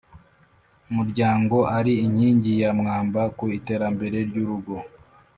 [0.95, 4.75] muryango ari inkingi ya mwamba ku iterambere ry’urugo